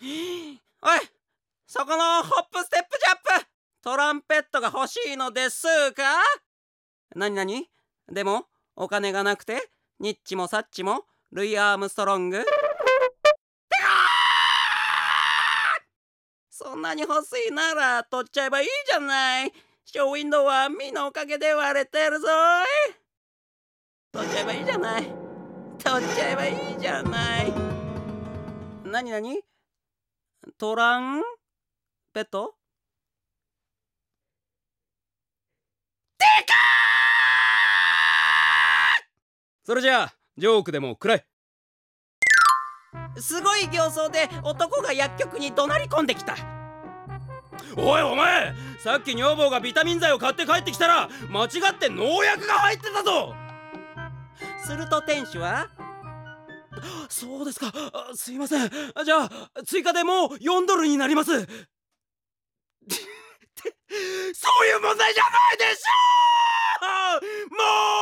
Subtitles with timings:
[0.82, 1.00] おい
[1.66, 3.46] そこのホップステップジャップ
[3.82, 6.02] トランペットが欲しいのですか？
[7.14, 7.68] なになに
[8.08, 8.46] でも
[8.76, 12.44] お金がなくてニッチもサッチもルイ・アームストロング？
[16.64, 19.52] そんなに欲しいなら取っちゃえばいいじゃない。
[19.84, 22.30] ショーウィンドウはミのおかげで割れてるぞい。
[24.12, 25.02] 取っちゃえばいいじゃない。
[25.04, 27.52] 取っちゃえばいいじゃない。
[28.86, 29.42] なになに
[30.56, 31.22] トラン？
[32.14, 32.54] ペット？
[36.18, 36.54] でか
[39.64, 41.26] それじゃあジョークでも食らえ。
[43.18, 46.36] すごい形相で男が薬局に怒鳴り込んできた。
[47.76, 53.34] おいお前さっき女房がビタミン剤を買って帰ってきたら間違って農薬が入ってたぞ。
[54.64, 55.68] すると店主は
[57.08, 57.72] そうですか。
[58.14, 58.68] すいません。
[58.68, 59.30] じゃあ
[59.66, 61.30] 追加でもう4ドルになります。
[61.40, 61.46] そう
[64.66, 66.84] いう問題じゃないでしょ！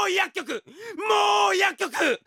[0.00, 0.64] もう薬局
[1.08, 2.20] もう薬局